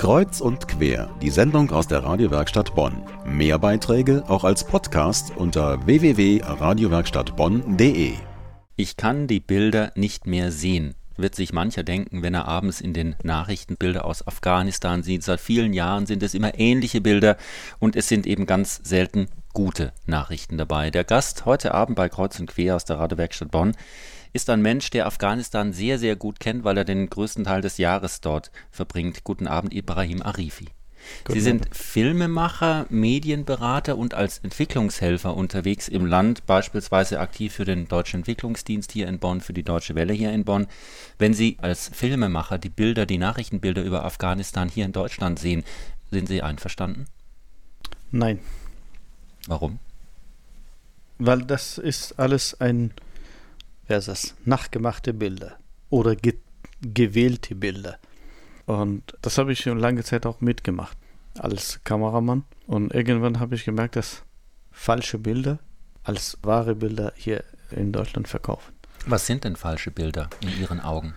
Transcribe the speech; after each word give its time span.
Kreuz 0.00 0.40
und 0.40 0.66
quer, 0.66 1.14
die 1.20 1.28
Sendung 1.28 1.70
aus 1.72 1.86
der 1.86 2.02
Radiowerkstatt 2.02 2.74
Bonn. 2.74 3.02
Mehr 3.26 3.58
Beiträge 3.58 4.24
auch 4.28 4.44
als 4.44 4.64
Podcast 4.64 5.36
unter 5.36 5.84
www.radiowerkstattbonn.de. 5.84 8.14
Ich 8.76 8.96
kann 8.96 9.26
die 9.26 9.40
Bilder 9.40 9.92
nicht 9.96 10.26
mehr 10.26 10.52
sehen, 10.52 10.94
wird 11.22 11.34
sich 11.34 11.52
mancher 11.52 11.82
denken, 11.82 12.22
wenn 12.22 12.34
er 12.34 12.46
abends 12.46 12.80
in 12.80 12.92
den 12.92 13.16
Nachrichten 13.22 13.76
Bilder 13.76 14.04
aus 14.04 14.26
Afghanistan 14.26 15.02
sieht. 15.02 15.22
Seit 15.22 15.40
vielen 15.40 15.72
Jahren 15.72 16.06
sind 16.06 16.22
es 16.22 16.34
immer 16.34 16.58
ähnliche 16.58 17.00
Bilder 17.00 17.36
und 17.78 17.96
es 17.96 18.08
sind 18.08 18.26
eben 18.26 18.46
ganz 18.46 18.80
selten 18.82 19.28
gute 19.52 19.92
Nachrichten 20.06 20.58
dabei. 20.58 20.90
Der 20.90 21.04
Gast 21.04 21.44
heute 21.46 21.74
Abend 21.74 21.96
bei 21.96 22.08
Kreuz 22.08 22.38
und 22.38 22.50
Quer 22.50 22.76
aus 22.76 22.84
der 22.84 22.98
Radiowerkstatt 22.98 23.50
Bonn 23.50 23.76
ist 24.32 24.48
ein 24.50 24.62
Mensch, 24.62 24.90
der 24.90 25.06
Afghanistan 25.06 25.72
sehr, 25.72 25.98
sehr 25.98 26.16
gut 26.16 26.40
kennt, 26.40 26.64
weil 26.64 26.78
er 26.78 26.84
den 26.84 27.10
größten 27.10 27.44
Teil 27.44 27.60
des 27.60 27.78
Jahres 27.78 28.20
dort 28.20 28.50
verbringt. 28.70 29.24
Guten 29.24 29.46
Abend, 29.46 29.74
Ibrahim 29.74 30.22
Arifi. 30.22 30.68
Guten 31.24 31.38
Sie 31.38 31.44
sind 31.44 31.62
Abend. 31.66 31.76
Filmemacher, 31.76 32.86
Medienberater 32.88 33.96
und 33.96 34.14
als 34.14 34.38
Entwicklungshelfer 34.38 35.36
unterwegs 35.36 35.88
im 35.88 36.06
Land, 36.06 36.46
beispielsweise 36.46 37.20
aktiv 37.20 37.52
für 37.52 37.64
den 37.64 37.88
Deutschen 37.88 38.20
Entwicklungsdienst 38.20 38.92
hier 38.92 39.08
in 39.08 39.18
Bonn, 39.18 39.40
für 39.40 39.52
die 39.52 39.62
Deutsche 39.62 39.94
Welle 39.94 40.12
hier 40.12 40.32
in 40.32 40.44
Bonn. 40.44 40.66
Wenn 41.18 41.34
Sie 41.34 41.56
als 41.60 41.90
Filmemacher 41.92 42.58
die 42.58 42.70
Bilder, 42.70 43.06
die 43.06 43.18
Nachrichtenbilder 43.18 43.82
über 43.82 44.04
Afghanistan 44.04 44.68
hier 44.68 44.84
in 44.84 44.92
Deutschland 44.92 45.38
sehen, 45.38 45.64
sind 46.10 46.28
Sie 46.28 46.42
einverstanden? 46.42 47.06
Nein. 48.10 48.40
Warum? 49.46 49.78
Weil 51.18 51.42
das 51.42 51.78
ist 51.78 52.18
alles 52.18 52.60
ein 52.60 52.92
versus 53.86 54.34
nachgemachte 54.44 55.12
Bilder 55.12 55.58
oder 55.90 56.14
ge 56.16 56.38
gewählte 56.80 57.54
Bilder. 57.54 57.98
Und 58.70 59.02
das 59.20 59.36
habe 59.36 59.52
ich 59.52 59.58
schon 59.58 59.80
lange 59.80 60.04
Zeit 60.04 60.26
auch 60.26 60.40
mitgemacht 60.40 60.96
als 61.36 61.80
Kameramann. 61.82 62.44
Und 62.68 62.94
irgendwann 62.94 63.40
habe 63.40 63.56
ich 63.56 63.64
gemerkt, 63.64 63.96
dass 63.96 64.22
falsche 64.70 65.18
Bilder 65.18 65.58
als 66.04 66.38
wahre 66.42 66.76
Bilder 66.76 67.12
hier 67.16 67.42
in 67.72 67.90
Deutschland 67.90 68.28
verkaufen. 68.28 68.72
Was 69.06 69.26
sind 69.26 69.42
denn 69.42 69.56
falsche 69.56 69.90
Bilder 69.90 70.30
in 70.40 70.60
Ihren 70.60 70.78
Augen? 70.78 71.14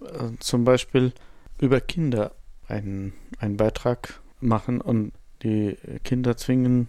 Äh, 0.00 0.36
zum 0.40 0.64
Beispiel 0.64 1.12
über 1.60 1.80
Kinder 1.80 2.32
einen, 2.66 3.12
einen 3.38 3.56
Beitrag 3.56 4.20
machen 4.40 4.80
und 4.80 5.12
die 5.44 5.76
Kinder 6.02 6.36
zwingen 6.36 6.88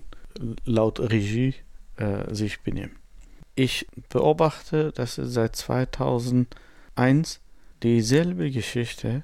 laut 0.66 1.00
Regie 1.00 1.54
äh, 1.98 2.34
sich 2.34 2.62
benehmen. 2.62 2.96
Ich 3.54 3.86
beobachte, 4.10 4.92
dass 4.92 5.16
seit 5.16 5.56
2001 5.56 7.42
dieselbe 7.84 8.50
Geschichte 8.50 9.24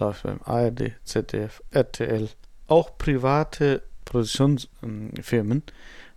läuft 0.00 0.24
beim 0.24 0.40
ARD, 0.44 0.92
ZDF, 1.04 1.62
RTL. 1.70 2.28
Auch 2.66 2.96
private 2.98 3.82
Produktionsfirmen 4.04 5.62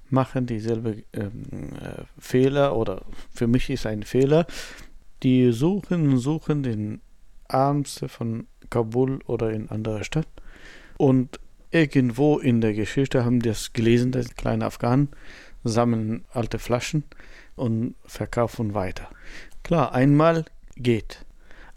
machen 0.10 0.46
dieselbe 0.46 1.04
ähm, 1.14 1.44
äh, 1.82 2.04
Fehler 2.20 2.76
oder 2.76 3.04
für 3.34 3.48
mich 3.48 3.70
ist 3.70 3.86
ein 3.86 4.04
Fehler. 4.04 4.46
Die 5.24 5.52
suchen 5.52 6.10
und 6.10 6.18
suchen 6.18 6.64
den 6.64 7.02
Ärmste 7.48 8.10
von 8.10 8.48
Kabul 8.70 9.20
oder 9.26 9.52
in 9.52 9.70
anderer 9.70 10.04
Stadt 10.04 10.28
und 10.98 11.40
irgendwo 11.72 12.38
in 12.38 12.62
der 12.62 12.74
Geschichte 12.74 13.26
haben 13.26 13.40
die 13.40 13.50
das 13.50 13.74
gelesen, 13.74 14.12
das 14.12 14.36
kleine 14.36 14.66
Afghanen 14.66 15.10
sammeln 15.64 16.26
alte 16.32 16.60
Flaschen 16.60 17.04
und 17.56 17.96
verkaufen 18.06 18.74
weiter. 18.74 19.10
Klar, 19.64 19.94
einmal 19.94 20.46
geht, 20.76 21.26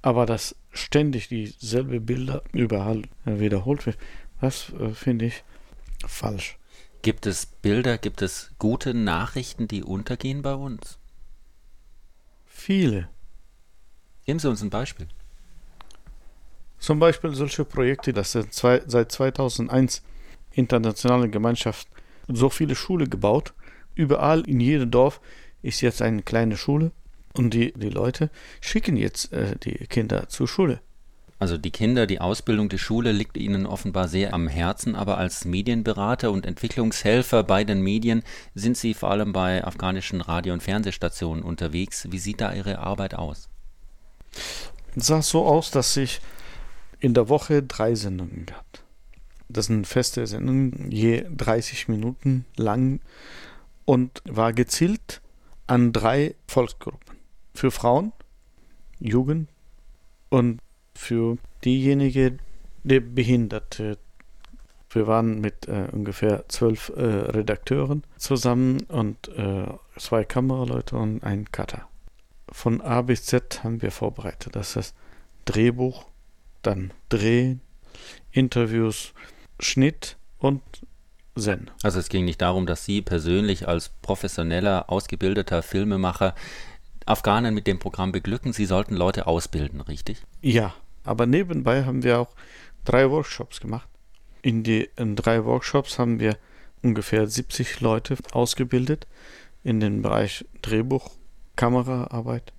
aber 0.07 0.25
dass 0.25 0.55
ständig 0.71 1.27
dieselbe 1.27 1.99
Bilder 1.99 2.45
überall 2.53 3.03
wiederholt 3.25 3.87
wird, 3.87 3.99
das 4.41 4.73
äh, 4.79 4.91
finde 4.91 5.25
ich 5.25 5.43
falsch. 6.07 6.59
Gibt 7.03 7.27
es 7.27 7.47
Bilder, 7.47 7.99
gibt 7.99 8.23
es 8.23 8.53
gute 8.61 8.95
Nachrichten, 8.95 9.67
die 9.67 9.83
untergehen 9.83 10.43
bei 10.43 10.55
uns? 10.55 11.01
Viele. 12.45 13.09
Geben 14.27 14.39
Sie 14.39 14.49
uns 14.49 14.63
ein 14.63 14.71
Beispiel. 14.71 15.09
Zum 16.79 17.01
Beispiel 17.01 17.35
solche 17.35 17.65
Projekte, 17.65 18.13
dass 18.13 18.31
seit 18.31 19.11
2001 19.11 20.05
internationale 20.53 21.29
Gemeinschaft 21.29 21.89
so 22.29 22.49
viele 22.49 22.77
Schulen 22.77 23.11
gebaut, 23.11 23.55
überall 23.97 24.43
in 24.43 24.61
jedem 24.61 24.93
Dorf 24.93 25.21
ist 25.63 25.81
jetzt 25.81 26.01
eine 26.01 26.23
kleine 26.23 26.57
Schule 26.57 26.93
und 27.39 27.55
die, 27.55 27.73
die 27.73 27.91
Leute 27.91 28.31
schicken 28.61 28.97
jetzt 28.97 29.33
äh, 29.33 29.57
die 29.57 29.87
Kinder 29.87 30.29
zur 30.29 30.49
Schule. 30.49 30.81
Also 31.39 31.59
die 31.59 31.71
Kinder, 31.71 32.07
die 32.07 32.21
Ausbildung, 32.21 32.71
die 32.71 32.79
Schule 32.79 33.13
liegt 33.13 33.37
Ihnen 33.37 33.67
offenbar 33.67 34.09
sehr 34.09 34.33
am 34.33 34.49
Herzen, 34.49 34.97
aber 34.97 35.19
als 35.19 35.45
Medienberater 35.45 36.31
und 36.31 36.47
Entwicklungshelfer 36.47 37.43
bei 37.43 37.63
den 37.63 37.83
Medien 37.83 38.23
sind 38.55 38.79
Sie 38.79 38.95
vor 38.95 39.11
allem 39.11 39.35
bei 39.35 39.63
afghanischen 39.63 40.23
Radio- 40.23 40.55
und 40.55 40.63
Fernsehstationen 40.63 41.45
unterwegs. 41.45 42.09
Wie 42.11 42.19
sieht 42.19 42.41
da 42.41 42.55
Ihre 42.55 42.79
Arbeit 42.79 43.15
aus? 43.15 43.51
Es 44.97 45.09
sah 45.09 45.21
so 45.21 45.45
aus, 45.45 45.71
dass 45.71 45.95
ich 45.99 46.21
in 47.01 47.13
der 47.13 47.29
Woche 47.29 47.63
drei 47.63 47.95
Sendungen 47.95 48.47
gehabt. 48.47 48.83
Das 49.49 49.67
sind 49.67 49.87
feste 49.87 50.27
Sendungen, 50.27 50.91
je 50.91 51.27
30 51.37 51.89
Minuten 51.89 52.47
lang 52.57 53.01
und 53.85 54.23
war 54.25 54.55
gezielt 54.55 55.21
an 55.67 55.93
drei 55.93 56.35
Volksgruppen. 56.47 57.06
Für 57.57 57.71
Frauen, 57.71 58.13
Jugend 58.99 59.49
und 60.29 60.61
für 60.95 61.39
diejenigen, 61.65 62.41
die 62.85 63.01
Behinderte. 63.01 63.97
Wir 64.91 65.07
waren 65.07 65.41
mit 65.41 65.67
äh, 65.67 65.89
ungefähr 65.91 66.45
zwölf 66.49 66.93
äh, 66.95 67.03
Redakteuren 67.03 68.05
zusammen 68.19 68.83
und 68.89 69.29
äh, 69.29 69.67
zwei 69.97 70.25
Kameraleute 70.25 70.97
und 70.97 71.25
ein 71.25 71.51
Cutter. 71.51 71.89
Von 72.51 72.83
A 72.83 73.01
bis 73.01 73.25
Z 73.25 73.65
haben 73.65 73.81
wir 73.81 73.91
vorbereitet. 73.91 74.55
Das 74.55 74.77
heißt 74.77 74.95
Drehbuch, 75.47 76.05
dann 76.61 76.93
Drehen, 77.09 77.63
Interviews, 78.33 79.15
Schnitt 79.61 80.19
und 80.39 80.61
Zen. 81.39 81.71
Also 81.83 82.01
es 82.01 82.11
ging 82.11 82.27
nicht 82.27 82.43
darum, 82.43 82.67
dass 82.67 82.85
Sie 82.85 83.01
persönlich 83.01 83.67
als 83.67 83.91
professioneller, 84.03 84.91
ausgebildeter 84.91 85.63
Filmemacher 85.63 86.35
Afghanen 87.07 87.55
mit 87.55 87.67
dem 87.67 87.79
Programm 87.79 88.13
beglücken. 88.13 88.53
Sie 88.53 88.67
sollten 88.67 88.95
Leute 88.95 89.27
ausbilden, 89.27 89.81
richtig? 89.81 90.23
Ja, 90.43 90.75
aber 91.05 91.27
nebenbei 91.27 91.85
haben 91.85 92.03
wir 92.03 92.19
auch 92.19 92.35
drei 92.85 93.11
Workshops 93.11 93.61
gemacht. 93.61 93.89
In 94.43 94.63
den 94.65 95.17
drei 95.17 95.45
Workshops 95.45 95.99
haben 95.99 96.21
wir 96.21 96.37
ungefähr 96.83 97.27
70 97.27 97.81
Leute 97.81 98.17
ausgebildet 98.33 99.07
in 99.65 99.81
den 99.81 100.03
Bereich 100.03 100.45
Drehbuch, 100.63 101.11
Kameraarbeit 101.57 102.53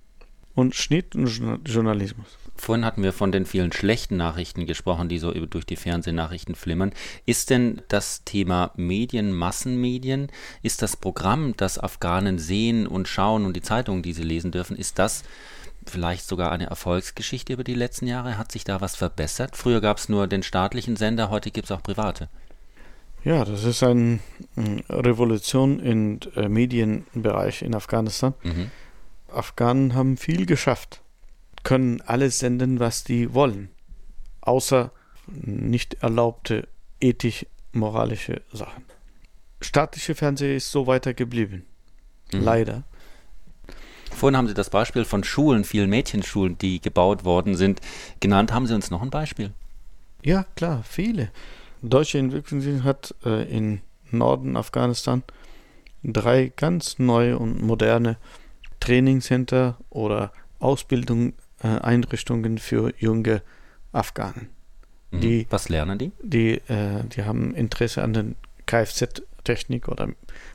und 0.58 0.74
Schnitt 0.74 1.14
und 1.14 1.28
Journalismus. 1.64 2.26
Vorhin 2.56 2.84
hatten 2.84 3.04
wir 3.04 3.12
von 3.12 3.30
den 3.30 3.46
vielen 3.46 3.70
schlechten 3.70 4.16
Nachrichten 4.16 4.66
gesprochen, 4.66 5.08
die 5.08 5.20
so 5.20 5.30
durch 5.30 5.64
die 5.64 5.76
Fernsehnachrichten 5.76 6.56
flimmern. 6.56 6.92
Ist 7.26 7.50
denn 7.50 7.80
das 7.86 8.24
Thema 8.24 8.72
Medien, 8.74 9.32
Massenmedien, 9.32 10.32
ist 10.64 10.82
das 10.82 10.96
Programm, 10.96 11.54
das 11.56 11.78
Afghanen 11.78 12.40
sehen 12.40 12.88
und 12.88 13.06
schauen 13.06 13.46
und 13.46 13.54
die 13.54 13.62
Zeitungen, 13.62 14.02
die 14.02 14.12
sie 14.12 14.24
lesen 14.24 14.50
dürfen, 14.50 14.76
ist 14.76 14.98
das 14.98 15.22
vielleicht 15.86 16.26
sogar 16.26 16.50
eine 16.50 16.66
Erfolgsgeschichte 16.66 17.52
über 17.52 17.62
die 17.62 17.74
letzten 17.74 18.08
Jahre? 18.08 18.36
Hat 18.36 18.50
sich 18.50 18.64
da 18.64 18.80
was 18.80 18.96
verbessert? 18.96 19.56
Früher 19.56 19.80
gab 19.80 19.98
es 19.98 20.08
nur 20.08 20.26
den 20.26 20.42
staatlichen 20.42 20.96
Sender, 20.96 21.30
heute 21.30 21.52
gibt 21.52 21.66
es 21.66 21.70
auch 21.70 21.84
private. 21.84 22.28
Ja, 23.22 23.44
das 23.44 23.62
ist 23.62 23.84
eine 23.84 24.18
Revolution 24.90 25.78
im 25.78 26.18
äh, 26.34 26.48
Medienbereich 26.48 27.62
in 27.62 27.76
Afghanistan. 27.76 28.34
Mhm. 28.42 28.72
Afghanen 29.28 29.94
haben 29.94 30.16
viel 30.16 30.46
geschafft 30.46 31.02
können 31.68 32.00
alles 32.00 32.38
senden, 32.38 32.80
was 32.80 33.04
die 33.04 33.34
wollen, 33.34 33.68
außer 34.40 34.90
nicht 35.26 35.94
erlaubte 36.02 36.66
ethisch-moralische 37.00 38.40
Sachen. 38.52 38.84
Staatliche 39.60 40.14
Fernsehen 40.14 40.56
ist 40.56 40.70
so 40.70 40.86
weiter 40.86 41.14
geblieben. 41.14 41.66
Mhm. 42.32 42.40
Leider. 42.40 42.84
Vorhin 44.14 44.36
haben 44.36 44.48
Sie 44.48 44.54
das 44.54 44.70
Beispiel 44.70 45.04
von 45.04 45.24
Schulen, 45.24 45.64
vielen 45.64 45.90
Mädchenschulen, 45.90 46.56
die 46.56 46.80
gebaut 46.80 47.24
worden 47.24 47.54
sind, 47.54 47.80
genannt. 48.20 48.52
Haben 48.52 48.66
Sie 48.66 48.74
uns 48.74 48.90
noch 48.90 49.02
ein 49.02 49.10
Beispiel? 49.10 49.52
Ja, 50.24 50.44
klar, 50.56 50.82
viele. 50.82 51.30
Deutsche 51.82 52.18
Entwicklungsdienst 52.18 52.84
hat 52.84 53.14
äh, 53.24 53.44
in 53.44 53.82
Norden 54.10 54.56
Afghanistan 54.56 55.22
drei 56.02 56.50
ganz 56.56 56.98
neue 56.98 57.38
und 57.38 57.62
moderne 57.62 58.16
Trainingscenter 58.80 59.78
oder 59.90 60.32
Ausbildung 60.58 61.34
äh, 61.62 61.68
Einrichtungen 61.68 62.58
für 62.58 62.92
junge 62.98 63.42
Afghanen. 63.92 64.48
Mhm. 65.10 65.20
Die, 65.20 65.46
Was 65.50 65.68
lernen 65.68 65.98
die? 65.98 66.12
Die, 66.22 66.54
äh, 66.68 67.04
die 67.04 67.24
haben 67.24 67.54
Interesse 67.54 68.02
an 68.02 68.12
der 68.12 68.24
Kfz-Technik 68.66 69.88
oder 69.88 70.08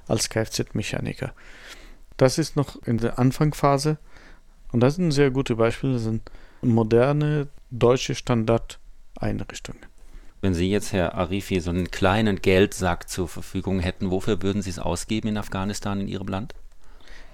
als 0.08 0.30
Kfz-Mechaniker. 0.30 1.34
Das 2.18 2.38
ist 2.38 2.56
noch 2.56 2.82
in 2.84 3.00
der 3.00 3.18
Anfangsphase 3.18 3.98
und 4.72 4.80
das 4.82 4.96
sind 4.96 5.12
sehr 5.12 5.32
gute 5.32 5.56
Beispiele, 5.56 5.94
das 5.94 6.04
sind 6.04 6.30
moderne 6.62 7.48
deutsche 7.72 8.16
Standardeinrichtungen. 8.16 9.82
Wenn 10.42 10.54
Sie 10.54 10.70
jetzt, 10.70 10.92
Herr 10.92 11.16
Arifi, 11.16 11.60
so 11.62 11.70
einen 11.70 11.90
kleinen 11.90 12.42
Geldsack 12.42 13.10
zur 13.10 13.30
Verfügung 13.30 13.80
hätten, 13.80 14.12
wofür 14.12 14.42
würden 14.42 14.62
Sie 14.62 14.70
es 14.70 14.80
ausgeben 14.80 15.30
in 15.30 15.38
Afghanistan, 15.38 16.02
in 16.02 16.08
Ihrem 16.08 16.28
Land? 16.28 16.54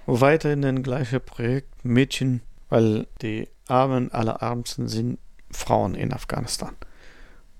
Weiterhin 0.06 0.62
das 0.62 0.82
gleiche 0.82 1.20
Projekt 1.20 1.84
Mädchen, 1.84 2.42
weil 2.68 3.06
die 3.22 3.48
Armen 3.68 4.10
aller 4.12 4.36
Ärmsten 4.40 4.88
sind 4.88 5.18
Frauen 5.50 5.94
in 5.94 6.12
Afghanistan. 6.12 6.76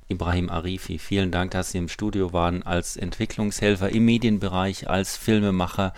Ibrahim 0.08 0.50
Arifi, 0.50 0.98
vielen 0.98 1.30
Dank, 1.30 1.52
dass 1.52 1.70
Sie 1.70 1.78
im 1.78 1.88
Studio 1.88 2.32
waren 2.32 2.64
als 2.64 2.96
Entwicklungshelfer 2.96 3.90
im 3.90 4.04
Medienbereich, 4.04 4.90
als 4.90 5.16
Filmemacher, 5.16 5.92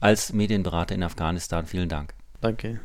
als 0.00 0.32
Medienberater 0.34 0.94
in 0.94 1.02
Afghanistan. 1.02 1.66
Vielen 1.66 1.88
Dank. 1.88 2.12
Danke. 2.40 2.80